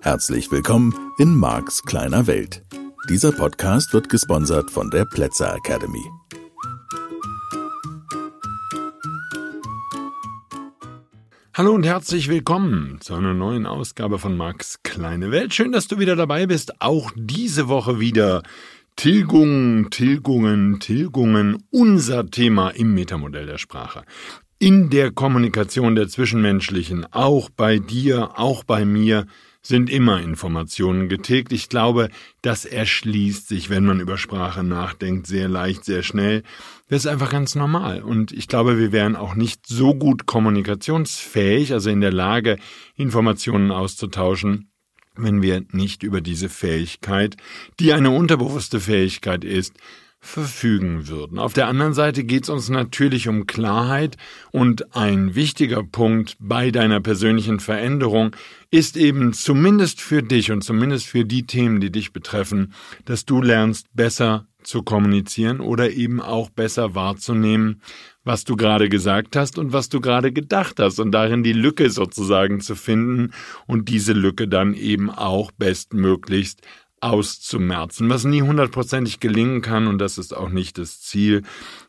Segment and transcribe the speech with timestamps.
[0.00, 2.62] Herzlich willkommen in Marks kleiner Welt.
[3.10, 6.02] Dieser Podcast wird gesponsert von der Plätzer Academy.
[11.52, 15.52] Hallo und herzlich willkommen zu einer neuen Ausgabe von Marks kleine Welt.
[15.52, 16.80] Schön, dass du wieder dabei bist.
[16.80, 18.42] Auch diese Woche wieder
[18.96, 24.04] Tilgung, Tilgungen, Tilgungen, unser Thema im Metamodell der Sprache.
[24.58, 29.26] In der Kommunikation der Zwischenmenschlichen, auch bei dir, auch bei mir,
[29.60, 31.52] sind immer Informationen getilgt.
[31.52, 32.08] Ich glaube,
[32.42, 36.42] das erschließt sich, wenn man über Sprache nachdenkt, sehr leicht, sehr schnell.
[36.88, 38.02] Das ist einfach ganz normal.
[38.02, 42.58] Und ich glaube, wir wären auch nicht so gut kommunikationsfähig, also in der Lage,
[42.94, 44.70] Informationen auszutauschen,
[45.16, 47.36] wenn wir nicht über diese Fähigkeit,
[47.80, 49.74] die eine unterbewusste Fähigkeit ist,
[50.24, 51.38] verfügen würden.
[51.38, 54.16] Auf der anderen Seite geht es uns natürlich um Klarheit
[54.52, 58.34] und ein wichtiger Punkt bei deiner persönlichen Veränderung
[58.70, 62.72] ist eben zumindest für dich und zumindest für die Themen, die dich betreffen,
[63.04, 67.82] dass du lernst besser zu kommunizieren oder eben auch besser wahrzunehmen,
[68.24, 71.90] was du gerade gesagt hast und was du gerade gedacht hast und darin die Lücke
[71.90, 73.32] sozusagen zu finden
[73.66, 76.62] und diese Lücke dann eben auch bestmöglichst
[77.00, 81.42] auszumerzen, was nie hundertprozentig gelingen kann und das ist auch nicht das Ziel.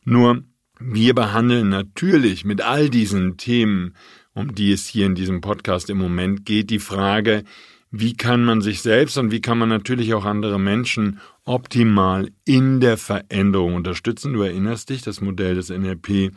[0.03, 0.44] Nur
[0.78, 3.95] wir behandeln natürlich mit all diesen Themen,
[4.33, 7.45] um die es hier in diesem Podcast im Moment geht, die Frage,
[7.91, 12.80] wie kann man sich selbst und wie kann man natürlich auch andere Menschen optimal in
[12.80, 14.33] der Veränderung unterstützen.
[14.33, 16.31] Du erinnerst dich, das Modell des NLP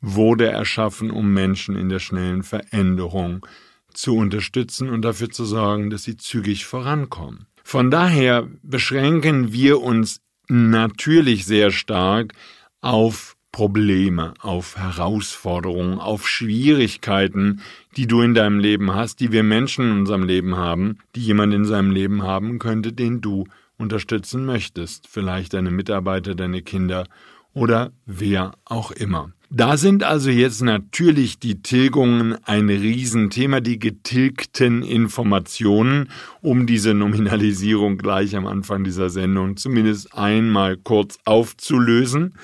[0.00, 3.46] wurde erschaffen, um Menschen in der schnellen Veränderung
[3.92, 7.46] zu unterstützen und dafür zu sorgen, dass sie zügig vorankommen.
[7.62, 12.34] Von daher beschränken wir uns natürlich sehr stark
[12.80, 17.60] auf Probleme, auf Herausforderungen, auf Schwierigkeiten,
[17.96, 21.54] die du in deinem Leben hast, die wir Menschen in unserem Leben haben, die jemand
[21.54, 23.46] in seinem Leben haben könnte, den du
[23.78, 25.06] unterstützen möchtest.
[25.06, 27.06] Vielleicht deine Mitarbeiter, deine Kinder
[27.52, 29.30] oder wer auch immer.
[29.50, 36.08] Da sind also jetzt natürlich die Tilgungen ein Riesenthema, die getilgten Informationen,
[36.40, 42.34] um diese Nominalisierung gleich am Anfang dieser Sendung zumindest einmal kurz aufzulösen.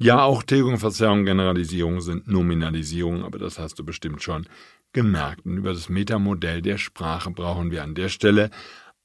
[0.00, 4.46] Ja, auch Tilgung, Verzerrung, Generalisierung sind Nominalisierung, aber das hast du bestimmt schon
[4.92, 5.44] gemerkt.
[5.46, 8.50] Und über das Metamodell der Sprache brauchen wir an der Stelle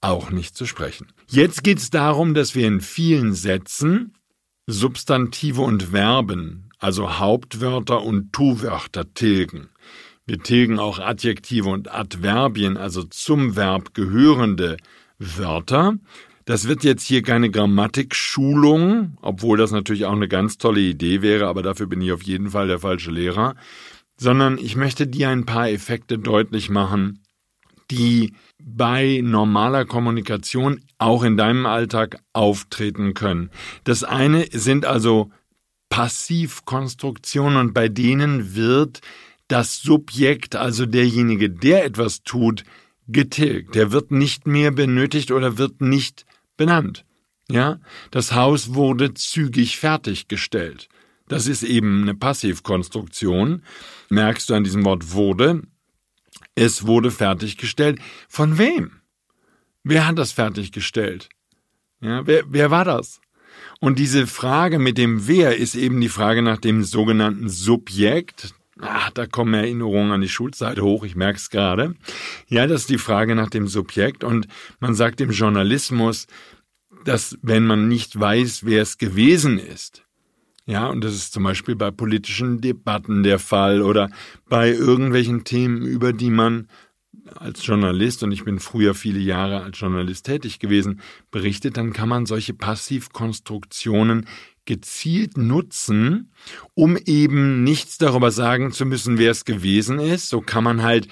[0.02, 1.08] auch nicht zu sprechen.
[1.28, 4.14] Jetzt geht es darum, dass wir in vielen Sätzen
[4.68, 9.70] Substantive und Verben also Hauptwörter und Tu-Wörter tilgen.
[10.26, 14.78] Wir tilgen auch Adjektive und Adverbien, also zum Verb gehörende
[15.18, 15.96] Wörter.
[16.46, 21.48] Das wird jetzt hier keine Grammatikschulung, obwohl das natürlich auch eine ganz tolle Idee wäre,
[21.48, 23.56] aber dafür bin ich auf jeden Fall der falsche Lehrer,
[24.18, 27.24] sondern ich möchte dir ein paar Effekte deutlich machen,
[27.90, 33.50] die bei normaler Kommunikation auch in deinem Alltag auftreten können.
[33.84, 35.32] Das eine sind also
[35.90, 39.02] Passivkonstruktion und bei denen wird
[39.48, 42.64] das Subjekt, also derjenige, der etwas tut,
[43.08, 43.76] getilgt.
[43.76, 46.25] Der wird nicht mehr benötigt oder wird nicht
[46.58, 47.06] benannt.
[47.50, 47.80] Ja,
[48.12, 50.90] das Haus wurde zügig fertiggestellt.
[51.28, 53.64] Das ist eben eine Passivkonstruktion.
[54.10, 55.64] Merkst du an diesem Wort wurde?
[56.56, 58.00] Es wurde fertiggestellt.
[58.28, 59.02] Von wem?
[59.84, 61.30] Wer hat das fertiggestellt?
[62.02, 63.22] Ja, wer, wer war das?
[63.80, 68.54] Und diese Frage mit dem Wer ist eben die Frage nach dem sogenannten Subjekt.
[68.82, 71.96] Ach, da kommen Erinnerungen an die Schulzeit hoch, ich merke es gerade.
[72.48, 74.24] Ja, das ist die Frage nach dem Subjekt.
[74.24, 74.48] Und
[74.80, 76.28] man sagt im Journalismus,
[77.06, 80.06] dass wenn man nicht weiß, wer es gewesen ist,
[80.68, 84.10] ja, und das ist zum Beispiel bei politischen Debatten der Fall oder
[84.50, 86.68] bei irgendwelchen Themen, über die man
[87.36, 92.10] als Journalist, und ich bin früher viele Jahre als Journalist tätig gewesen, berichtet, dann kann
[92.10, 94.28] man solche Passivkonstruktionen
[94.66, 96.32] gezielt nutzen,
[96.74, 100.30] um eben nichts darüber sagen zu müssen, wer es gewesen ist.
[100.30, 101.08] So kann man halt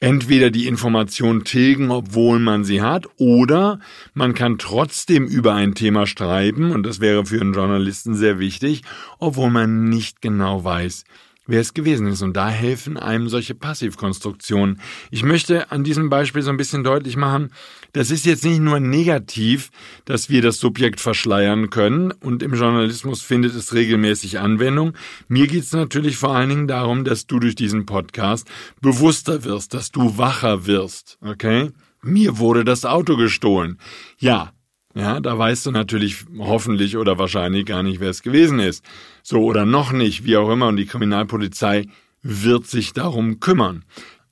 [0.00, 3.80] entweder die Information tilgen, obwohl man sie hat, oder
[4.14, 8.82] man kann trotzdem über ein Thema schreiben, und das wäre für einen Journalisten sehr wichtig,
[9.18, 11.04] obwohl man nicht genau weiß,
[11.46, 12.22] wer es gewesen ist.
[12.22, 14.80] Und da helfen einem solche Passivkonstruktionen.
[15.10, 17.50] Ich möchte an diesem Beispiel so ein bisschen deutlich machen,
[17.92, 19.70] das ist jetzt nicht nur negativ,
[20.04, 24.92] dass wir das Subjekt verschleiern können und im Journalismus findet es regelmäßig Anwendung.
[25.28, 28.48] Mir geht es natürlich vor allen Dingen darum, dass du durch diesen Podcast
[28.82, 31.18] bewusster wirst, dass du wacher wirst.
[31.22, 31.70] Okay?
[32.02, 33.78] Mir wurde das Auto gestohlen.
[34.18, 34.52] Ja,
[34.96, 38.82] Ja, da weißt du natürlich hoffentlich oder wahrscheinlich gar nicht, wer es gewesen ist.
[39.22, 40.68] So oder noch nicht, wie auch immer.
[40.68, 41.86] Und die Kriminalpolizei
[42.22, 43.84] wird sich darum kümmern.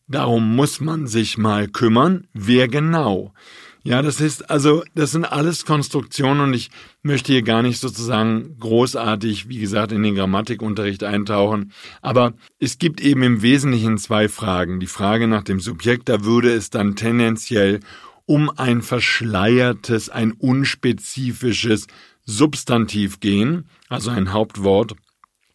[0.09, 2.29] Darum muss man sich mal kümmern.
[2.33, 3.35] Wer genau?
[3.83, 6.71] Ja, das ist also, das sind alles Konstruktionen und ich
[7.03, 11.73] möchte hier gar nicht sozusagen großartig, wie gesagt, in den Grammatikunterricht eintauchen.
[12.01, 14.81] Aber es gibt eben im Wesentlichen zwei Fragen.
[14.81, 17.81] Die Frage nach dem Subjekt, da würde es dann tendenziell
[18.26, 21.87] um ein verschleiertes, ein unspezifisches
[22.25, 24.94] Substantiv gehen, also ein Hauptwort,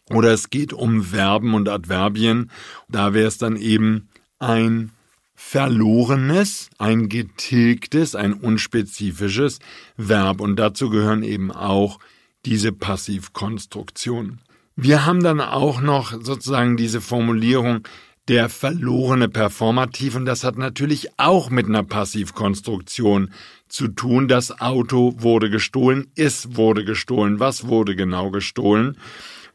[0.09, 2.51] oder es geht um Verben und Adverbien.
[2.87, 4.91] Da wäre es dann eben ein
[5.35, 9.59] verlorenes, ein getilgtes, ein unspezifisches
[9.97, 10.41] Verb.
[10.41, 11.99] Und dazu gehören eben auch
[12.45, 14.41] diese Passivkonstruktionen.
[14.75, 17.87] Wir haben dann auch noch sozusagen diese Formulierung
[18.29, 23.31] der verlorene Performativ und das hat natürlich auch mit einer Passivkonstruktion
[23.67, 24.27] zu tun.
[24.27, 28.97] Das Auto wurde gestohlen, es wurde gestohlen, was wurde genau gestohlen?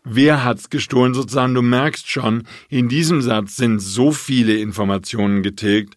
[0.03, 1.55] Wer hat's gestohlen sozusagen?
[1.55, 5.94] Du merkst schon, in diesem Satz sind so viele Informationen getilgt.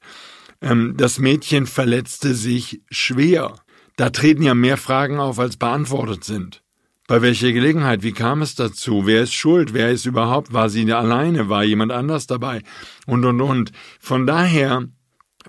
[0.62, 3.56] Ähm, das Mädchen verletzte sich schwer.
[3.97, 6.62] Da treten ja mehr Fragen auf, als beantwortet sind.
[7.07, 8.04] Bei welcher Gelegenheit?
[8.04, 9.04] Wie kam es dazu?
[9.06, 9.74] Wer ist schuld?
[9.74, 10.51] Wer ist überhaupt?
[10.51, 11.48] War sie alleine?
[11.48, 12.62] War jemand anders dabei?
[13.06, 13.71] Und, und, und.
[13.98, 14.89] Von daher,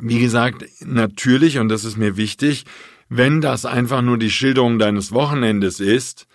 [0.01, 2.65] wie gesagt, natürlich, und das ist mir wichtig,
[3.09, 6.29] wenn das einfach nur die Schilderung deines Wochenendes ist,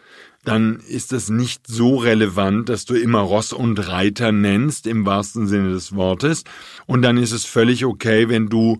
[0.43, 5.47] dann ist es nicht so relevant, dass du immer Ross und Reiter nennst, im wahrsten
[5.47, 6.43] Sinne des Wortes.
[6.85, 8.79] Und dann ist es völlig okay, wenn du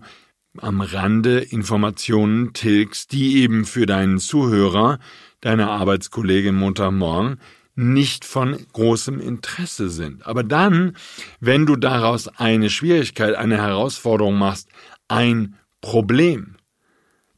[0.58, 4.98] am Rande Informationen tilgst, die eben für deinen Zuhörer
[5.44, 7.38] deiner Arbeitskollegin Montagmorgen
[7.76, 10.26] nicht von großem Interesse sind.
[10.26, 10.96] Aber dann,
[11.40, 14.68] wenn du daraus eine Schwierigkeit, eine Herausforderung machst,
[15.08, 16.56] ein Problem,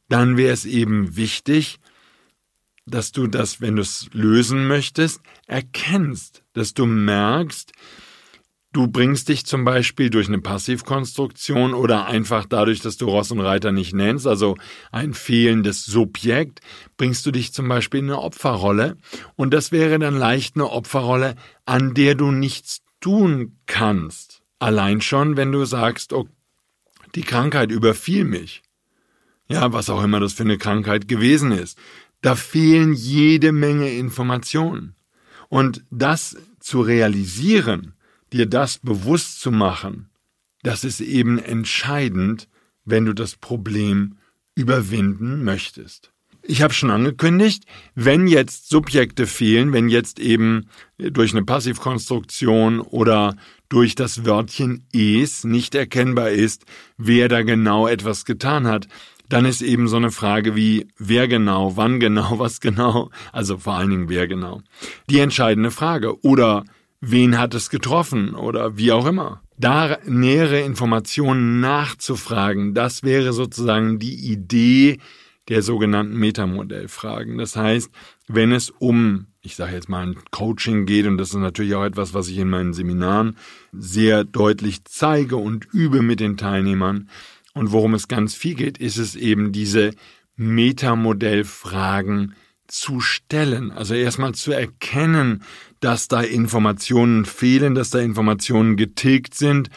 [0.09, 1.79] dann wäre es eben wichtig,
[2.85, 7.73] dass du das, wenn du es lösen möchtest, erkennst, dass du merkst,
[8.77, 13.39] Du bringst dich zum Beispiel durch eine Passivkonstruktion oder einfach dadurch, dass du Ross und
[13.39, 14.55] Reiter nicht nennst, also
[14.91, 16.59] ein fehlendes Subjekt,
[16.95, 18.95] bringst du dich zum Beispiel in eine Opferrolle.
[19.35, 21.33] Und das wäre dann leicht eine Opferrolle,
[21.65, 24.43] an der du nichts tun kannst.
[24.59, 26.27] Allein schon, wenn du sagst, oh,
[27.15, 28.61] die Krankheit überfiel mich.
[29.47, 31.79] Ja, was auch immer das für eine Krankheit gewesen ist.
[32.21, 34.93] Da fehlen jede Menge Informationen.
[35.49, 37.96] Und das zu realisieren,
[38.33, 40.09] dir das bewusst zu machen,
[40.63, 42.47] das ist eben entscheidend,
[42.85, 44.17] wenn du das Problem
[44.55, 46.11] überwinden möchtest.
[46.49, 53.35] Ich habe schon angekündigt, wenn jetzt Subjekte fehlen, wenn jetzt eben durch eine Passivkonstruktion oder
[53.67, 56.65] durch das Wörtchen es nicht erkennbar ist,
[56.97, 58.87] wer da genau etwas getan hat,
[59.27, 63.73] dann ist eben so eine Frage wie wer genau, wann genau, was genau, also vor
[63.73, 64.61] allen Dingen wer genau,
[65.09, 66.23] die entscheidende Frage.
[66.23, 66.63] Oder
[66.99, 69.41] wen hat es getroffen oder wie auch immer.
[69.57, 74.99] Da nähere Informationen nachzufragen, das wäre sozusagen die Idee
[75.49, 77.37] der sogenannten Metamodellfragen.
[77.37, 77.89] Das heißt,
[78.27, 81.85] wenn es um, ich sage jetzt mal, ein Coaching geht, und das ist natürlich auch
[81.85, 83.37] etwas, was ich in meinen Seminaren
[83.71, 87.09] sehr deutlich zeige und übe mit den Teilnehmern,
[87.53, 89.91] und worum es ganz viel geht, ist es eben diese
[90.35, 92.35] Metamodellfragen
[92.67, 93.71] zu stellen.
[93.71, 95.41] Also erstmal zu erkennen,
[95.79, 99.69] dass da Informationen fehlen, dass da Informationen getilgt sind.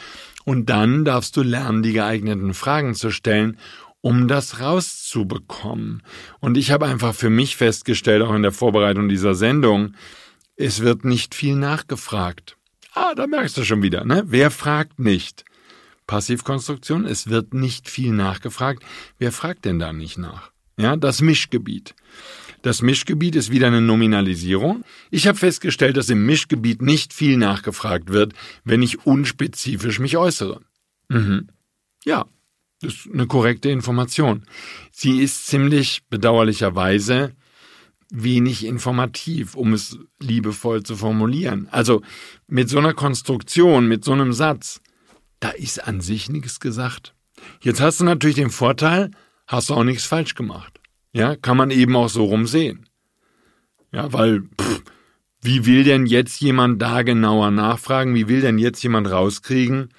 [0.43, 3.57] Und dann darfst du lernen, die geeigneten Fragen zu stellen,
[4.01, 6.01] um das rauszubekommen.
[6.39, 9.93] Und ich habe einfach für mich festgestellt, auch in der Vorbereitung dieser Sendung,
[10.55, 12.57] es wird nicht viel nachgefragt.
[12.93, 14.23] Ah, da merkst du schon wieder, ne?
[14.25, 15.45] Wer fragt nicht?
[16.07, 18.83] Passivkonstruktion, es wird nicht viel nachgefragt.
[19.17, 20.51] Wer fragt denn da nicht nach?
[20.77, 21.95] Ja, das Mischgebiet.
[22.61, 24.83] Das Mischgebiet ist wieder eine Nominalisierung.
[25.09, 30.61] Ich habe festgestellt, dass im Mischgebiet nicht viel nachgefragt wird, wenn ich unspezifisch mich äußere.
[31.09, 31.47] Mhm.
[32.05, 32.25] Ja,
[32.81, 34.43] das ist eine korrekte Information.
[34.91, 37.33] Sie ist ziemlich bedauerlicherweise
[38.11, 41.67] wenig informativ, um es liebevoll zu formulieren.
[41.71, 42.01] Also
[42.47, 44.81] mit so einer Konstruktion, mit so einem Satz,
[45.39, 47.15] da ist an sich nichts gesagt.
[47.61, 49.11] Jetzt hast du natürlich den Vorteil,
[49.47, 50.80] hast du auch nichts falsch gemacht.
[51.13, 52.87] Ja, kann man eben auch so rum sehen.
[53.91, 54.83] Ja, weil, pff,
[55.41, 58.15] wie will denn jetzt jemand da genauer nachfragen?
[58.15, 59.89] Wie will denn jetzt jemand rauskriegen,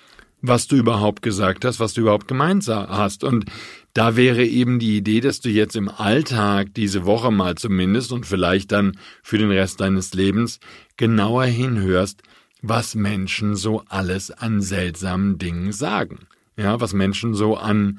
[0.40, 3.24] was du überhaupt gesagt hast, was du überhaupt gemeint hast?
[3.24, 3.46] Und
[3.92, 8.24] da wäre eben die Idee, dass du jetzt im Alltag diese Woche mal zumindest und
[8.24, 10.60] vielleicht dann für den Rest deines Lebens
[10.96, 12.22] genauer hinhörst,
[12.62, 16.20] was Menschen so alles an seltsamen Dingen sagen.
[16.56, 17.98] Ja, was Menschen so an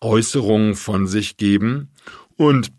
[0.00, 1.90] Äußerungen von sich geben
[2.40, 2.72] und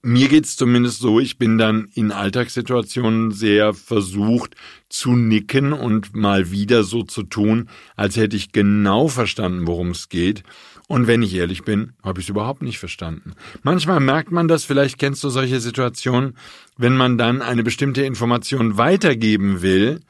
[0.00, 4.54] mir geht's zumindest so, ich bin dann in Alltagssituationen sehr versucht
[4.88, 10.08] zu nicken und mal wieder so zu tun, als hätte ich genau verstanden, worum es
[10.08, 10.42] geht.
[10.86, 13.32] Und wenn ich ehrlich bin, habe ich es überhaupt nicht verstanden.
[13.62, 16.38] Manchmal merkt man das, vielleicht kennst du solche Situationen,
[16.78, 20.00] wenn man dann eine bestimmte Information weitergeben will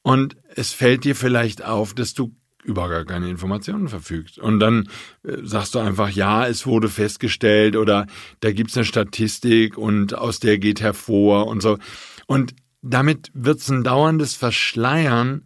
[0.00, 4.38] und es fällt dir vielleicht auf, dass du über gar keine Informationen verfügst.
[4.38, 4.88] Und dann
[5.24, 8.06] äh, sagst du einfach, ja, es wurde festgestellt oder
[8.40, 11.78] da gibt's eine Statistik und aus der geht hervor und so.
[12.26, 15.44] Und damit wird's ein dauerndes Verschleiern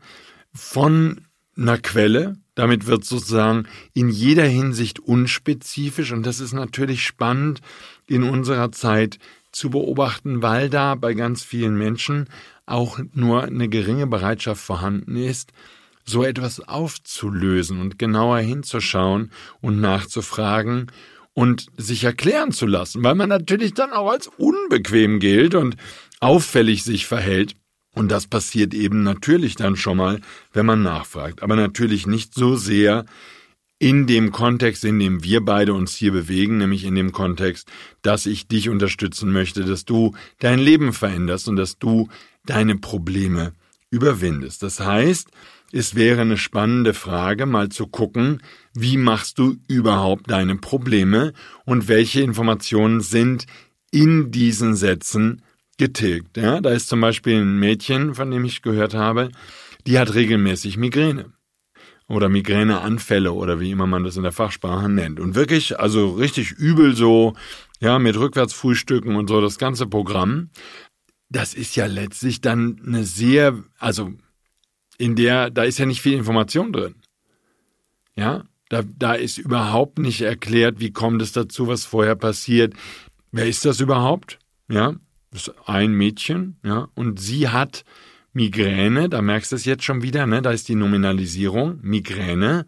[0.52, 1.20] von
[1.56, 2.36] einer Quelle.
[2.54, 7.60] Damit wird sozusagen in jeder Hinsicht unspezifisch und das ist natürlich spannend
[8.06, 9.18] in unserer Zeit
[9.52, 12.28] zu beobachten, weil da bei ganz vielen Menschen
[12.64, 15.52] auch nur eine geringe Bereitschaft vorhanden ist,
[16.08, 20.90] so etwas aufzulösen und genauer hinzuschauen und nachzufragen
[21.34, 25.76] und sich erklären zu lassen, weil man natürlich dann auch als unbequem gilt und
[26.20, 27.54] auffällig sich verhält.
[27.94, 30.20] Und das passiert eben natürlich dann schon mal,
[30.52, 31.42] wenn man nachfragt.
[31.42, 33.06] Aber natürlich nicht so sehr
[33.78, 37.68] in dem Kontext, in dem wir beide uns hier bewegen, nämlich in dem Kontext,
[38.02, 42.08] dass ich dich unterstützen möchte, dass du dein Leben veränderst und dass du
[42.44, 43.52] deine Probleme
[43.90, 44.62] überwindest.
[44.62, 45.28] Das heißt,
[45.72, 51.32] es wäre eine spannende Frage, mal zu gucken, wie machst du überhaupt deine Probleme
[51.64, 53.46] und welche Informationen sind
[53.90, 55.42] in diesen Sätzen
[55.78, 56.36] getilgt.
[56.36, 59.30] Ja, da ist zum Beispiel ein Mädchen, von dem ich gehört habe,
[59.86, 61.32] die hat regelmäßig Migräne
[62.08, 65.20] oder Migräneanfälle oder wie immer man das in der Fachsprache nennt.
[65.20, 67.34] Und wirklich, also richtig übel so,
[67.80, 70.50] ja, mit Rückwärtsfrühstücken und so, das ganze Programm.
[71.28, 74.12] Das ist ja letztlich dann eine sehr, also
[74.98, 76.94] in der, da ist ja nicht viel Information drin.
[78.14, 82.74] Ja, da, da ist überhaupt nicht erklärt, wie kommt es dazu, was vorher passiert.
[83.30, 84.38] Wer ist das überhaupt?
[84.68, 84.94] Ja,
[85.30, 87.84] das ist ein Mädchen, ja, und sie hat
[88.32, 90.42] Migräne, da merkst du es jetzt schon wieder, ne?
[90.42, 91.78] Da ist die Nominalisierung.
[91.82, 92.66] Migräne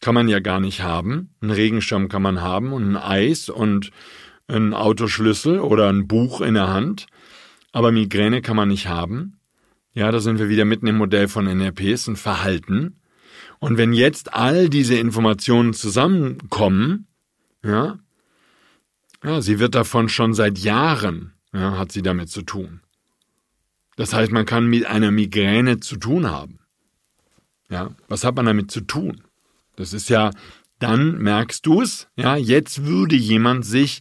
[0.00, 1.30] kann man ja gar nicht haben.
[1.40, 3.90] Einen Regenschirm kann man haben und ein Eis und
[4.48, 7.06] ein Autoschlüssel oder ein Buch in der Hand.
[7.74, 9.40] Aber Migräne kann man nicht haben.
[9.94, 13.00] Ja, da sind wir wieder mitten im Modell von NRPs und Verhalten.
[13.58, 17.08] Und wenn jetzt all diese Informationen zusammenkommen,
[17.64, 17.98] ja,
[19.24, 22.80] ja, sie wird davon schon seit Jahren, ja, hat sie damit zu tun.
[23.96, 26.60] Das heißt, man kann mit einer Migräne zu tun haben.
[27.68, 29.22] Ja, was hat man damit zu tun?
[29.74, 30.30] Das ist ja,
[30.78, 34.00] dann merkst du es, ja, jetzt würde jemand sich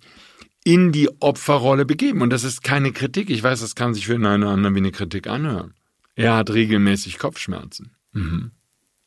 [0.64, 2.22] in die Opferrolle begeben.
[2.22, 3.30] Und das ist keine Kritik.
[3.30, 5.74] Ich weiß, das kann sich für einen oder anderen wie eine Kritik anhören.
[6.16, 7.96] Er hat regelmäßig Kopfschmerzen.
[8.12, 8.52] Mhm.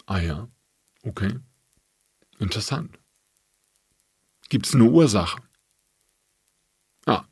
[0.06, 0.48] Ah ja.
[1.02, 1.38] Okay.
[2.38, 2.98] Interessant.
[4.48, 5.40] Gibt es eine Ursache?
[7.06, 7.24] Ah.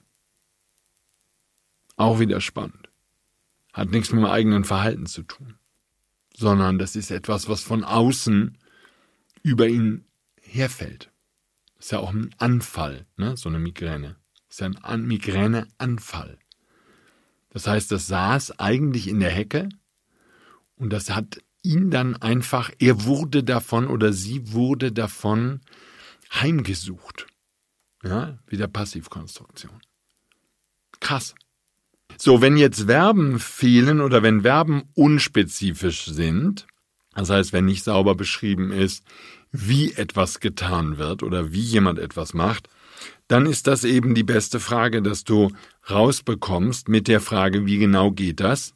[1.97, 2.89] Auch wieder spannend.
[3.73, 5.55] Hat nichts mit dem eigenen Verhalten zu tun.
[6.37, 8.59] Sondern das ist etwas, was von außen
[9.43, 10.05] über ihn
[10.41, 11.11] herfällt.
[11.85, 13.37] Ist ja auch ein Anfall, ne?
[13.37, 14.17] so eine Migräne.
[14.49, 16.39] ist ja ein Migräneanfall.
[17.51, 19.69] Das heißt, das saß eigentlich in der Hecke
[20.77, 25.61] und das hat ihn dann einfach, er wurde davon oder sie wurde davon
[26.33, 27.27] heimgesucht.
[28.03, 29.79] Ja, wieder Passivkonstruktion.
[31.01, 31.35] Krass.
[32.17, 36.67] So, wenn jetzt Verben fehlen oder wenn Verben unspezifisch sind,
[37.15, 39.05] das heißt, wenn nicht sauber beschrieben ist,
[39.57, 42.69] wie etwas getan wird oder wie jemand etwas macht,
[43.29, 45.53] dann ist das eben die beste Frage, dass du
[45.89, 48.75] rausbekommst mit der Frage, wie genau geht das,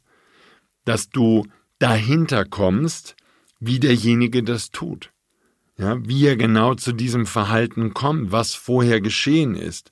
[0.85, 1.45] dass du
[1.79, 3.17] dahinter kommst,
[3.59, 5.11] wie derjenige das tut.
[5.77, 9.91] Ja, wie er genau zu diesem Verhalten kommt, was vorher geschehen ist.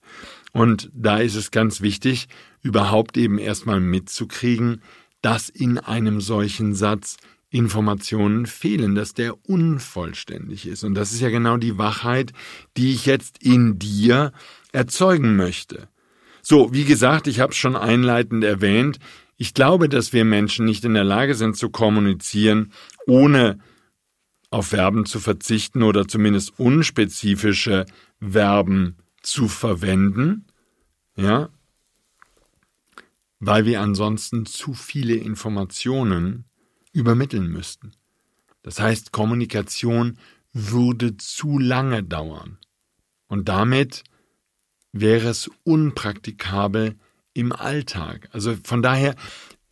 [0.53, 2.27] Und da ist es ganz wichtig,
[2.61, 4.81] überhaupt eben erstmal mitzukriegen,
[5.21, 7.17] dass in einem solchen Satz
[7.49, 10.83] Informationen fehlen, dass der unvollständig ist.
[10.83, 12.33] Und das ist ja genau die Wachheit,
[12.75, 14.33] die ich jetzt in dir
[14.71, 15.87] erzeugen möchte.
[16.41, 18.99] So, wie gesagt, ich habe es schon einleitend erwähnt,
[19.37, 22.73] ich glaube, dass wir Menschen nicht in der Lage sind zu kommunizieren,
[23.05, 23.59] ohne
[24.49, 27.85] auf Verben zu verzichten oder zumindest unspezifische
[28.19, 30.45] Verben zu verwenden,
[31.15, 31.49] ja,
[33.39, 36.45] weil wir ansonsten zu viele Informationen
[36.97, 37.91] übermitteln müssten.
[38.63, 40.17] Das heißt, Kommunikation
[40.51, 42.57] würde zu lange dauern.
[43.27, 44.03] Und damit
[44.91, 46.95] wäre es unpraktikabel
[47.33, 48.29] im Alltag.
[48.31, 49.15] Also von daher,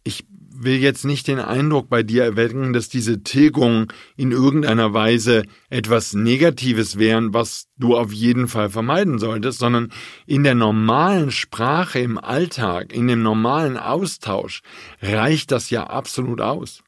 [0.03, 0.25] ich
[0.57, 6.13] will jetzt nicht den Eindruck bei dir erwecken, dass diese Tilgung in irgendeiner Weise etwas
[6.13, 9.91] Negatives wären, was du auf jeden Fall vermeiden solltest, sondern
[10.25, 14.61] in der normalen Sprache im Alltag, in dem normalen Austausch
[15.01, 16.84] reicht das ja absolut aus.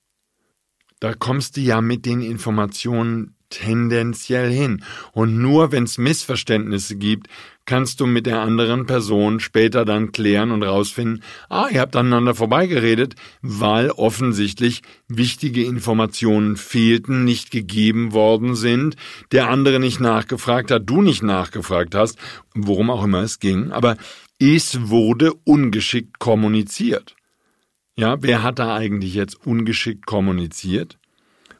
[1.00, 4.84] Da kommst du ja mit den Informationen tendenziell hin.
[5.13, 7.27] Und nur wenn es Missverständnisse gibt,
[7.66, 12.34] kannst du mit der anderen Person später dann klären und rausfinden, ah, ihr habt aneinander
[12.34, 18.96] vorbeigeredet, weil offensichtlich wichtige Informationen fehlten, nicht gegeben worden sind,
[19.32, 22.18] der andere nicht nachgefragt hat, du nicht nachgefragt hast,
[22.56, 23.98] worum auch immer es ging, aber
[24.39, 27.16] es wurde ungeschickt kommuniziert.
[28.00, 31.00] Ja, wer hat da eigentlich jetzt ungeschickt kommuniziert?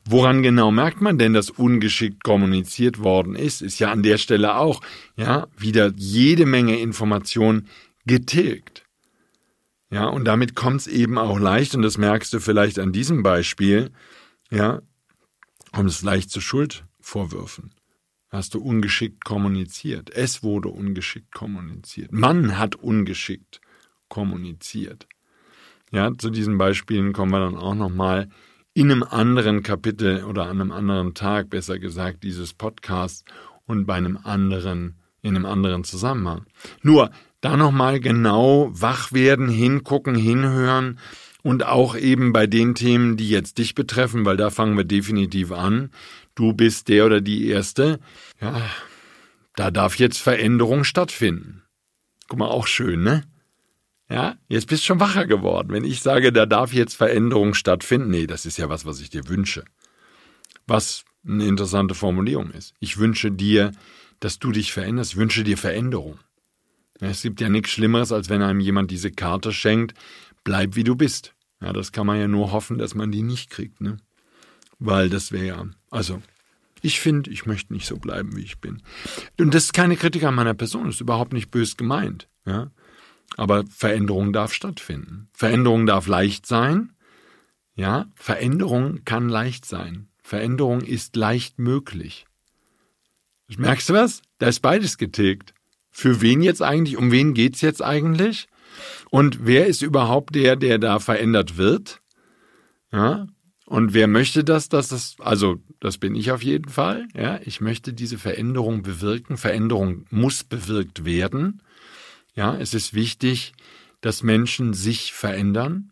[0.06, 3.62] Woran genau merkt man denn, dass ungeschickt kommuniziert worden ist?
[3.62, 4.82] Ist ja an der Stelle auch,
[5.15, 7.67] ja, wieder jede Menge Information
[8.06, 8.86] getilgt.
[9.89, 13.24] Ja, und damit kommt es eben auch leicht, und das merkst du vielleicht an diesem
[13.24, 13.91] Beispiel,
[14.51, 14.82] ja,
[15.72, 17.72] kommt es leicht zu Schuldvorwürfen.
[18.29, 20.10] Hast du ungeschickt kommuniziert.
[20.12, 22.12] Es wurde ungeschickt kommuniziert.
[22.12, 23.60] Man hat ungeschickt
[24.10, 25.08] kommuniziert.
[25.91, 28.29] Ja, zu diesen Beispielen kommen wir dann auch nochmal
[28.74, 33.24] in einem anderen Kapitel oder an einem anderen Tag, besser gesagt, dieses Podcasts
[33.65, 36.46] und bei einem anderen, in einem anderen Zusammenhang.
[36.84, 37.10] Nur
[37.41, 41.00] da nochmal genau wach werden, hingucken, hinhören
[41.44, 45.51] und auch eben bei den Themen, die jetzt dich betreffen, weil da fangen wir definitiv
[45.51, 45.91] an.
[46.36, 48.00] Du bist der oder die Erste.
[48.41, 48.62] Ja,
[49.56, 51.63] da darf jetzt Veränderung stattfinden.
[52.27, 53.24] Guck mal, auch schön, ne?
[54.09, 55.69] Ja, jetzt bist du schon wacher geworden.
[55.71, 59.09] Wenn ich sage, da darf jetzt Veränderung stattfinden, nee, das ist ja was, was ich
[59.09, 59.65] dir wünsche.
[60.65, 62.73] Was eine interessante Formulierung ist.
[62.79, 63.73] Ich wünsche dir,
[64.19, 65.11] dass du dich veränderst.
[65.11, 66.19] Ich wünsche dir Veränderung.
[66.99, 69.93] Es gibt ja nichts Schlimmeres, als wenn einem jemand diese Karte schenkt,
[70.43, 71.33] bleib wie du bist.
[71.61, 73.97] Ja, das kann man ja nur hoffen, dass man die nicht kriegt, ne?
[74.79, 76.21] Weil das wäre ja, also,
[76.81, 78.81] ich finde, ich möchte nicht so bleiben, wie ich bin.
[79.39, 82.71] Und das ist keine Kritik an meiner Person, das ist überhaupt nicht bös gemeint, ja?
[83.36, 85.29] Aber Veränderung darf stattfinden.
[85.34, 86.93] Veränderung darf leicht sein.
[87.75, 90.07] Ja, Veränderung kann leicht sein.
[90.24, 92.25] Veränderung ist leicht möglich.
[93.56, 94.21] Merkst du was?
[94.39, 95.54] Da ist beides getilgt.
[95.89, 96.97] Für wen jetzt eigentlich?
[96.97, 98.47] Um wen geht's jetzt eigentlich?
[99.10, 102.01] Und wer ist überhaupt der, der da verändert wird?
[102.91, 103.28] Ja?
[103.65, 107.08] Und wer möchte das, dass das, also, das bin ich auf jeden Fall.
[107.15, 109.38] Ja, ich möchte diese Veränderung bewirken.
[109.38, 111.62] Veränderung muss bewirkt werden.
[112.38, 113.54] Ja, es ist wichtig,
[114.00, 115.91] dass Menschen sich verändern.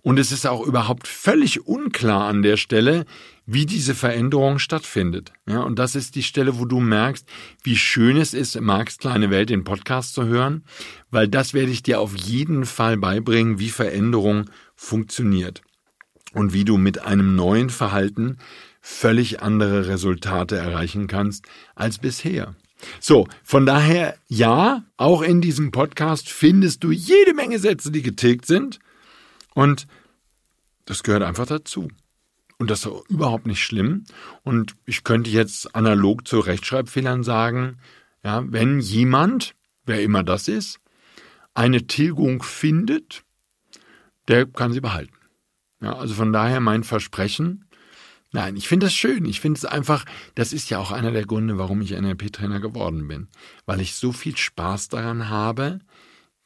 [0.00, 3.04] Und es ist auch überhaupt völlig unklar an der Stelle,
[3.44, 5.32] wie diese Veränderung stattfindet.
[5.46, 7.28] Ja, und das ist die Stelle, wo du merkst,
[7.62, 10.64] wie schön es ist, Marx kleine Welt den Podcast zu hören,
[11.10, 15.60] weil das werde ich dir auf jeden Fall beibringen, wie Veränderung funktioniert
[16.32, 18.38] und wie du mit einem neuen Verhalten
[18.80, 22.56] völlig andere Resultate erreichen kannst als bisher.
[23.00, 28.46] So, von daher, ja, auch in diesem Podcast findest du jede Menge Sätze, die getilgt
[28.46, 28.78] sind.
[29.54, 29.86] Und
[30.84, 31.88] das gehört einfach dazu.
[32.58, 34.04] Und das ist überhaupt nicht schlimm.
[34.42, 37.78] Und ich könnte jetzt analog zu Rechtschreibfehlern sagen,
[38.24, 40.80] ja, wenn jemand, wer immer das ist,
[41.54, 43.22] eine Tilgung findet,
[44.28, 45.14] der kann sie behalten.
[45.80, 47.65] Ja, also von daher mein Versprechen,
[48.32, 49.24] Nein, ich finde das schön.
[49.24, 53.06] Ich finde es einfach, das ist ja auch einer der Gründe, warum ich NLP-Trainer geworden
[53.08, 53.28] bin.
[53.64, 55.80] Weil ich so viel Spaß daran habe,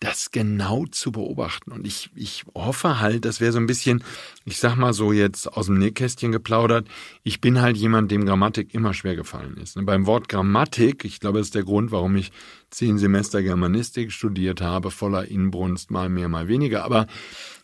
[0.01, 1.73] das genau zu beobachten.
[1.73, 4.03] Und ich, ich hoffe halt, das wäre so ein bisschen,
[4.47, 6.89] ich sag mal so jetzt aus dem Nähkästchen geplaudert,
[7.23, 9.77] ich bin halt jemand, dem Grammatik immer schwer gefallen ist.
[9.77, 12.33] Und beim Wort Grammatik, ich glaube, das ist der Grund, warum ich
[12.71, 16.83] zehn Semester Germanistik studiert habe, voller Inbrunst, mal mehr, mal weniger.
[16.83, 17.07] Aber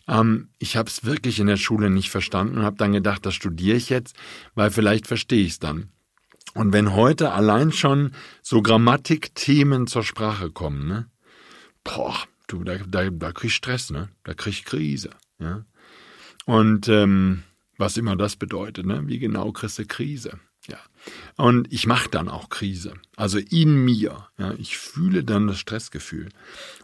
[0.09, 3.35] ähm, ich habe es wirklich in der Schule nicht verstanden und habe dann gedacht, das
[3.35, 4.17] studiere ich jetzt,
[4.55, 5.91] weil vielleicht verstehe ich es dann.
[6.55, 11.11] Und wenn heute allein schon so Grammatikthemen zur Sprache kommen, ne?
[11.85, 12.17] Boah,
[12.47, 14.09] du, da, da, da krieg ich Stress, ne?
[14.25, 15.65] Da krieg ich Krise, ja.
[16.47, 17.43] Und ähm,
[17.77, 19.03] was immer das bedeutet, ne?
[19.07, 20.39] Wie genau kriegst du Krise?
[21.37, 22.95] Und ich mache dann auch Krise.
[23.17, 24.29] Also in mir.
[24.39, 26.29] Ja, ich fühle dann das Stressgefühl.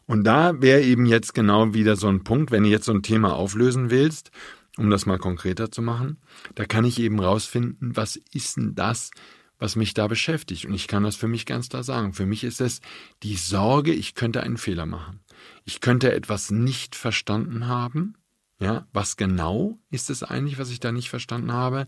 [0.07, 3.03] Und da wäre eben jetzt genau wieder so ein Punkt, wenn du jetzt so ein
[3.03, 4.31] Thema auflösen willst,
[4.77, 6.19] um das mal konkreter zu machen,
[6.55, 9.11] da kann ich eben rausfinden, was ist denn das,
[9.59, 10.65] was mich da beschäftigt.
[10.65, 12.15] Und ich kann das für mich ganz klar sagen.
[12.15, 12.81] Für mich ist es
[13.23, 15.21] die Sorge, ich könnte einen Fehler machen.
[15.65, 18.15] Ich könnte etwas nicht verstanden haben.
[18.59, 21.87] Ja, was genau ist es eigentlich, was ich da nicht verstanden habe?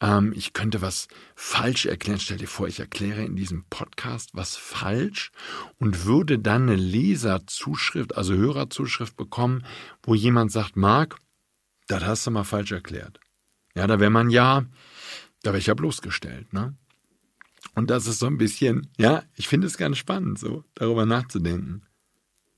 [0.00, 2.20] Ähm, ich könnte was falsch erklären.
[2.20, 5.32] Stell dir vor, ich erkläre in diesem Podcast was falsch
[5.78, 9.64] und würde dann eine Leserzuschrift, also Hörerzuschrift bekommen,
[10.02, 11.16] wo jemand sagt, Marc,
[11.88, 13.18] das hast du mal falsch erklärt.
[13.74, 14.66] Ja, da wäre man ja,
[15.42, 16.76] da wäre ich ja bloßgestellt, ne?
[17.74, 21.82] Und das ist so ein bisschen, ja, ich finde es ganz spannend, so darüber nachzudenken.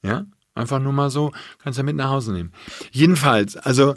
[0.03, 2.53] Ja, einfach nur mal so, kannst du mit nach Hause nehmen.
[2.91, 3.95] Jedenfalls, also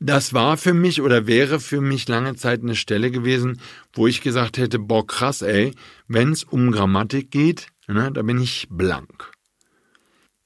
[0.00, 3.60] das war für mich oder wäre für mich lange Zeit eine Stelle gewesen,
[3.92, 5.74] wo ich gesagt hätte, boah, krass, ey,
[6.08, 9.30] wenn es um Grammatik geht, ne, da bin ich blank.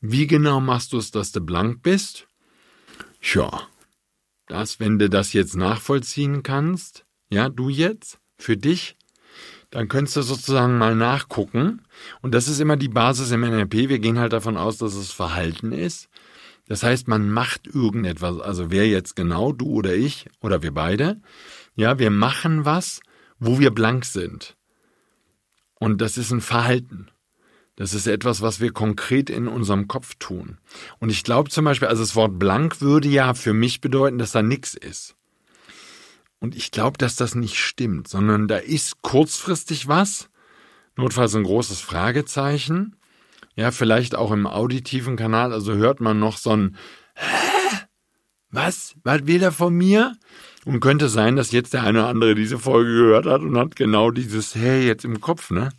[0.00, 2.26] Wie genau machst du es, dass du blank bist?
[3.22, 3.68] Tja,
[4.48, 8.96] das, wenn du das jetzt nachvollziehen kannst, ja, du jetzt, für dich,
[9.70, 11.82] dann könntest du sozusagen mal nachgucken.
[12.22, 13.88] Und das ist immer die Basis im NLP.
[13.88, 16.08] Wir gehen halt davon aus, dass es Verhalten ist.
[16.66, 21.20] Das heißt, man macht irgendetwas, also wer jetzt genau, du oder ich oder wir beide,
[21.74, 23.00] ja, wir machen was,
[23.38, 24.56] wo wir blank sind.
[25.74, 27.08] Und das ist ein Verhalten.
[27.76, 30.58] Das ist etwas, was wir konkret in unserem Kopf tun.
[31.00, 34.32] Und ich glaube zum Beispiel, also das Wort blank würde ja für mich bedeuten, dass
[34.32, 35.16] da nichts ist.
[36.38, 40.28] Und ich glaube, dass das nicht stimmt, sondern da ist kurzfristig was,
[40.96, 42.96] notfalls ein großes Fragezeichen,
[43.56, 46.76] ja, vielleicht auch im auditiven Kanal, also hört man noch so ein
[47.14, 47.54] Hä?
[48.50, 48.94] Was?
[49.02, 50.16] Was will er von mir?
[50.64, 53.76] Und könnte sein, dass jetzt der eine oder andere diese Folge gehört hat und hat
[53.76, 55.70] genau dieses Hey jetzt im Kopf, ne?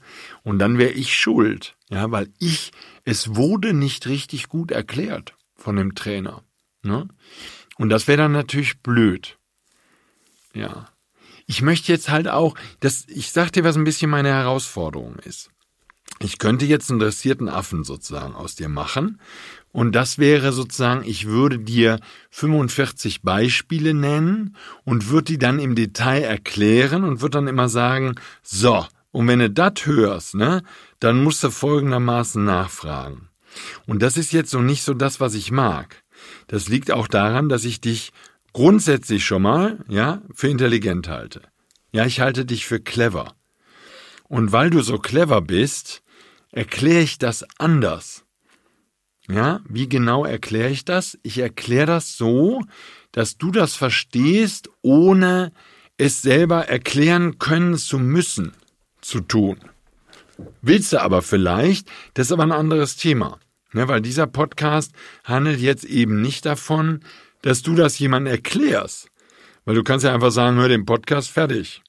[0.44, 2.72] Und dann wäre ich schuld, ja, weil ich,
[3.04, 6.44] es wurde nicht richtig gut erklärt von dem Trainer,
[6.84, 7.08] ne?
[7.78, 9.38] Und das wäre dann natürlich blöd.
[10.54, 10.88] Ja.
[11.48, 15.50] Ich möchte jetzt halt auch, dass, ich sag dir, was ein bisschen meine Herausforderung ist
[16.19, 19.19] ich könnte jetzt einen dressierten Affen sozusagen aus dir machen.
[19.71, 21.99] Und das wäre sozusagen, ich würde dir
[22.32, 28.15] 45 Beispiele nennen und würde die dann im Detail erklären und würde dann immer sagen,
[28.41, 30.63] so, und wenn du das hörst, ne,
[30.99, 33.30] dann musst du folgendermaßen nachfragen.
[33.86, 36.04] Und das ist jetzt so nicht so das, was ich mag.
[36.47, 38.12] Das liegt auch daran, dass ich dich
[38.54, 41.41] grundsätzlich schon mal, ja, für intelligent halte.
[41.91, 43.36] Ja, ich halte dich für clever.
[44.28, 46.04] Und weil du so clever bist,
[46.56, 48.24] erkläre ich das anders.
[49.28, 51.18] Ja, wie genau erkläre ich das?
[51.24, 52.63] Ich erkläre das so,
[53.12, 55.52] dass du das verstehst, ohne
[55.98, 58.54] es selber erklären können zu müssen,
[59.02, 59.58] zu tun.
[60.62, 63.39] Willst du aber vielleicht, das ist aber ein anderes Thema.
[63.74, 67.02] Ja, weil dieser Podcast handelt jetzt eben nicht davon,
[67.41, 69.10] dass du das jemandem erklärst.
[69.65, 71.82] Weil du kannst ja einfach sagen, hör den Podcast fertig.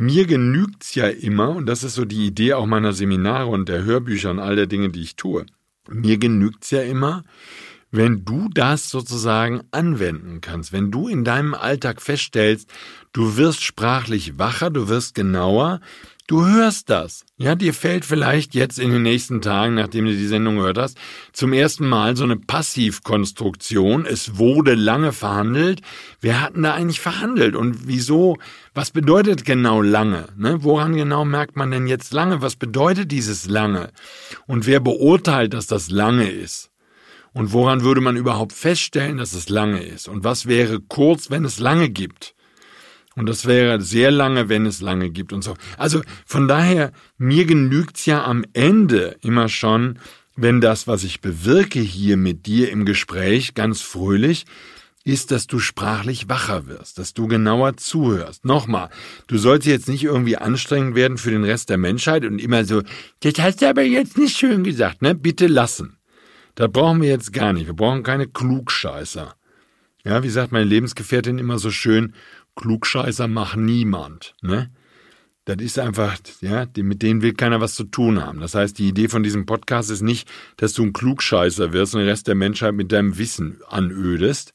[0.00, 3.82] Mir genügt's ja immer, und das ist so die Idee auch meiner Seminare und der
[3.82, 5.44] Hörbücher und all der Dinge, die ich tue.
[5.90, 7.24] Mir genügt's ja immer,
[7.90, 12.70] wenn du das sozusagen anwenden kannst, wenn du in deinem Alltag feststellst,
[13.12, 15.80] du wirst sprachlich wacher, du wirst genauer,
[16.28, 17.24] Du hörst das.
[17.38, 20.98] Ja, dir fällt vielleicht jetzt in den nächsten Tagen, nachdem du die Sendung gehört hast,
[21.32, 24.04] zum ersten Mal so eine Passivkonstruktion.
[24.04, 25.80] Es wurde lange verhandelt.
[26.20, 27.56] Wer hatten da eigentlich verhandelt?
[27.56, 28.36] Und wieso?
[28.74, 30.28] Was bedeutet genau lange?
[30.36, 30.62] Ne?
[30.62, 32.42] Woran genau merkt man denn jetzt lange?
[32.42, 33.90] Was bedeutet dieses lange?
[34.46, 36.70] Und wer beurteilt, dass das lange ist?
[37.32, 40.08] Und woran würde man überhaupt feststellen, dass es lange ist?
[40.08, 42.34] Und was wäre kurz, wenn es lange gibt?
[43.18, 45.54] Und das wäre sehr lange, wenn es lange gibt und so.
[45.76, 49.98] Also von daher, mir genügt's ja am Ende immer schon,
[50.36, 54.46] wenn das, was ich bewirke hier mit dir im Gespräch, ganz fröhlich,
[55.04, 58.44] ist, dass du sprachlich wacher wirst, dass du genauer zuhörst.
[58.44, 58.90] Nochmal,
[59.26, 62.82] du sollst jetzt nicht irgendwie anstrengend werden für den Rest der Menschheit und immer so,
[63.20, 65.14] das hast du aber jetzt nicht schön gesagt, ne?
[65.14, 65.96] Bitte lassen.
[66.54, 67.66] Das brauchen wir jetzt gar nicht.
[67.66, 69.34] Wir brauchen keine Klugscheißer.
[70.04, 72.14] Ja, wie sagt meine Lebensgefährtin immer so schön,
[72.58, 74.70] Klugscheißer macht niemand, ne?
[75.46, 78.40] Das ist einfach, ja, mit denen will keiner was zu tun haben.
[78.40, 82.00] Das heißt, die Idee von diesem Podcast ist nicht, dass du ein Klugscheißer wirst und
[82.00, 84.52] den Rest der Menschheit mit deinem Wissen anödest,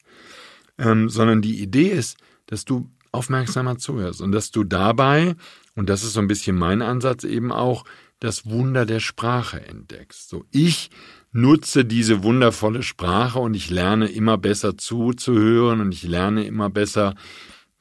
[0.78, 5.34] ähm, sondern die Idee ist, dass du aufmerksamer zuhörst und dass du dabei,
[5.74, 7.84] und das ist so ein bisschen mein Ansatz eben auch,
[8.20, 10.28] das Wunder der Sprache entdeckst.
[10.28, 10.90] So, ich
[11.32, 17.16] nutze diese wundervolle Sprache und ich lerne immer besser zuzuhören und ich lerne immer besser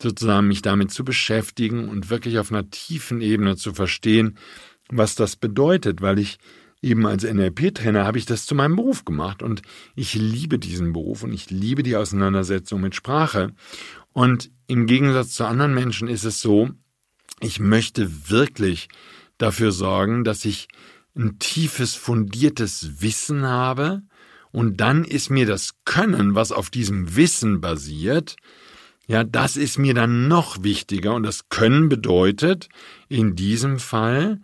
[0.04, 4.38] sozusagen mich damit zu beschäftigen und wirklich auf einer tiefen Ebene zu verstehen,
[4.90, 6.38] was das bedeutet, weil ich
[6.82, 9.62] eben als NLP-Trainer habe ich das zu meinem Beruf gemacht und
[9.96, 13.54] ich liebe diesen Beruf und ich liebe die Auseinandersetzung mit Sprache.
[14.12, 16.70] Und im Gegensatz zu anderen Menschen ist es so,
[17.40, 18.90] ich möchte wirklich
[19.38, 20.68] dafür sorgen, dass ich
[21.16, 24.04] ein tiefes, fundiertes Wissen habe
[24.52, 28.36] und dann ist mir das Können, was auf diesem Wissen basiert,
[29.08, 32.70] ja, das ist mir dann noch wichtiger und das Können bedeutet
[33.10, 34.40] in diesem Fall,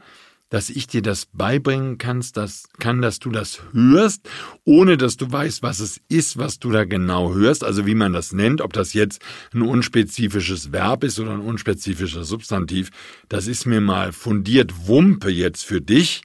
[0.50, 4.28] dass ich dir das beibringen kannst, dass, kann, dass du das hörst,
[4.66, 8.14] ohne dass du weißt, was es ist, was du da genau hörst, also wie man
[8.14, 9.22] das nennt, ob das jetzt
[9.54, 12.90] ein unspezifisches Verb ist oder ein unspezifischer Substantiv,
[13.30, 16.24] das ist mir mal fundiert Wumpe jetzt für dich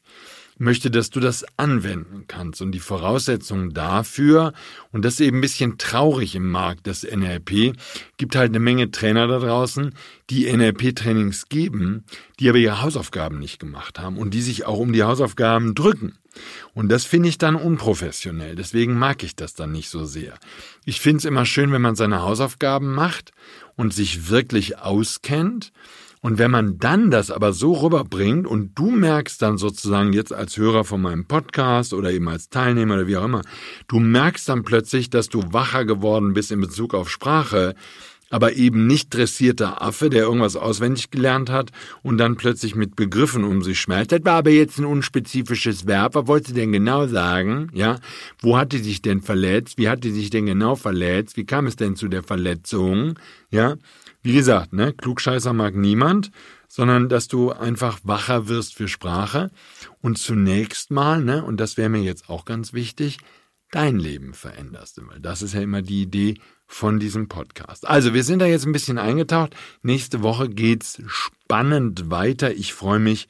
[0.59, 2.63] möchte, dass du das anwenden kannst.
[2.63, 4.53] Und die Voraussetzungen dafür,
[4.93, 7.77] und das ist eben ein bisschen traurig im Markt des NLP,
[8.17, 9.95] gibt halt eine Menge Trainer da draußen,
[10.31, 12.05] die NLP-Trainings geben,
[12.41, 16.19] die aber ihre Hausaufgaben nicht gemacht haben und die sich auch um die Hausaufgaben drücken.
[16.73, 18.57] Und das finde ich dann unprofessionell.
[18.57, 20.35] Deswegen mag ich das dann nicht so sehr.
[20.85, 23.33] Ich finde es immer schön, wenn man seine Hausaufgaben macht
[23.77, 25.73] und sich wirklich auskennt
[26.25, 30.57] und wenn man dann das aber so rüberbringt und du merkst dann sozusagen jetzt als
[30.57, 33.43] Hörer von meinem Podcast oder eben als Teilnehmer oder wie auch immer,
[33.89, 37.75] du merkst dann plötzlich, dass du wacher geworden bist in Bezug auf Sprache,
[38.31, 43.45] aber eben nicht dressierter Affe, der irgendwas auswendig gelernt hat und dann plötzlich mit Begriffen
[43.45, 44.13] um sich schmerzt.
[44.13, 46.15] Das war aber jetzt ein unspezifisches Verb.
[46.15, 47.69] Was wollte denn genau sagen?
[47.75, 47.99] Ja,
[48.41, 49.77] wo hat die sich denn verletzt?
[49.77, 51.37] Wie hat die sich denn genau verletzt?
[51.37, 53.19] Wie kam es denn zu der Verletzung?
[53.51, 53.75] Ja,
[54.25, 56.31] wie gesagt, ne, Klugscheißer mag niemand,
[56.67, 59.51] sondern dass du einfach wacher wirst für Sprache
[60.01, 63.19] und zunächst mal, ne, und das wäre mir jetzt auch ganz wichtig,
[63.71, 64.99] dein Leben veränderst.
[65.07, 67.87] Weil das ist ja immer die Idee von diesem Podcast.
[67.87, 69.55] Also, wir sind da jetzt ein bisschen eingetaucht.
[69.83, 72.55] Nächste Woche geht's spannend weiter.
[72.55, 73.29] Ich freue mich,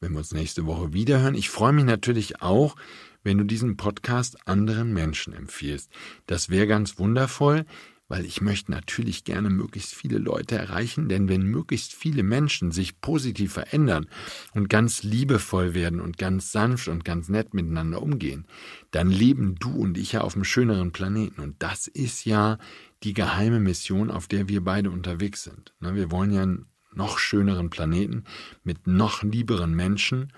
[0.00, 1.34] wenn wir uns nächste Woche wiederhören.
[1.34, 2.76] Ich freue mich natürlich auch,
[3.22, 5.90] wenn du diesen Podcast anderen Menschen empfiehlst.
[6.24, 7.66] Das wäre ganz wundervoll
[8.08, 13.00] weil ich möchte natürlich gerne möglichst viele Leute erreichen, denn wenn möglichst viele Menschen sich
[13.00, 14.08] positiv verändern
[14.54, 18.46] und ganz liebevoll werden und ganz sanft und ganz nett miteinander umgehen,
[18.90, 22.58] dann leben du und ich ja auf einem schöneren Planeten und das ist ja
[23.02, 25.74] die geheime Mission, auf der wir beide unterwegs sind.
[25.80, 28.24] Ne, wir wollen ja einen noch schöneren Planeten
[28.64, 30.32] mit noch lieberen Menschen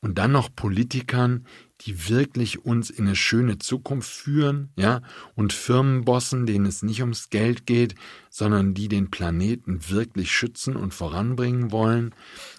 [0.00, 1.46] und dann noch Politikern,
[1.80, 5.02] die wirklich uns in eine schöne Zukunft führen, ja,
[5.34, 7.94] und Firmenbossen, denen es nicht ums Geld geht,
[8.30, 12.14] sondern die den Planeten wirklich schützen und voranbringen wollen.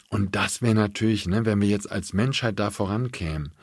[0.10, 3.54] Und das wäre natürlich, ne, wenn wir jetzt als Menschheit da vorankämen,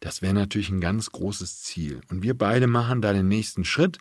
[0.00, 2.00] das wäre natürlich ein ganz großes Ziel.
[2.10, 3.98] Und wir beide machen da den nächsten Schritt,